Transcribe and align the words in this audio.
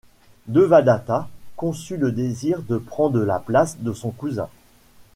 Devadatta 0.47 1.29
conçut 1.55 1.95
le 1.95 2.11
désir 2.11 2.63
de 2.63 2.79
prendre 2.79 3.19
la 3.19 3.37
place 3.37 3.77
de 3.77 3.93
son 3.93 4.09
cousin. 4.09 4.49